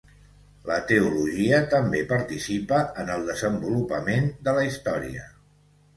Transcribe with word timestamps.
La 0.69 0.77
teologia 0.91 1.59
també 1.73 2.01
participa 2.13 2.79
en 3.03 3.11
el 3.17 3.29
desenvolupament 3.33 4.29
de 4.49 4.59
la 4.59 4.65
història. 4.71 5.33